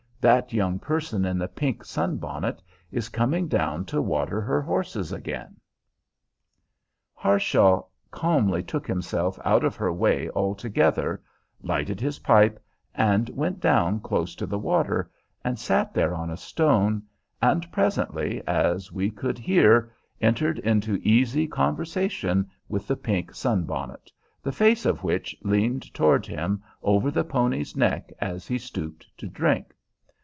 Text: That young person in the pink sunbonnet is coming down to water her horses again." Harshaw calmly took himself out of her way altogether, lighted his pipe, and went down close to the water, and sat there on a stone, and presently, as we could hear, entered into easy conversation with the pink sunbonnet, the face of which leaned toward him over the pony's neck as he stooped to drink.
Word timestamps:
That 0.21 0.53
young 0.53 0.77
person 0.77 1.25
in 1.25 1.39
the 1.39 1.47
pink 1.47 1.83
sunbonnet 1.83 2.61
is 2.91 3.09
coming 3.09 3.47
down 3.47 3.85
to 3.85 3.99
water 4.03 4.39
her 4.39 4.61
horses 4.61 5.11
again." 5.11 5.55
Harshaw 7.15 7.85
calmly 8.11 8.61
took 8.61 8.85
himself 8.85 9.39
out 9.43 9.63
of 9.63 9.75
her 9.77 9.91
way 9.91 10.29
altogether, 10.35 11.23
lighted 11.63 11.99
his 11.99 12.19
pipe, 12.19 12.63
and 12.93 13.29
went 13.29 13.59
down 13.61 13.99
close 13.99 14.35
to 14.35 14.45
the 14.45 14.59
water, 14.59 15.09
and 15.43 15.57
sat 15.57 15.91
there 15.91 16.13
on 16.13 16.29
a 16.29 16.37
stone, 16.37 17.01
and 17.41 17.71
presently, 17.71 18.45
as 18.45 18.91
we 18.91 19.09
could 19.09 19.39
hear, 19.39 19.91
entered 20.21 20.59
into 20.59 20.99
easy 21.01 21.47
conversation 21.47 22.47
with 22.69 22.85
the 22.87 22.95
pink 22.95 23.33
sunbonnet, 23.33 24.11
the 24.43 24.51
face 24.51 24.85
of 24.85 25.03
which 25.03 25.35
leaned 25.41 25.91
toward 25.95 26.27
him 26.27 26.61
over 26.83 27.09
the 27.09 27.23
pony's 27.23 27.75
neck 27.75 28.13
as 28.19 28.45
he 28.47 28.59
stooped 28.59 29.07
to 29.17 29.25
drink. 29.27 29.73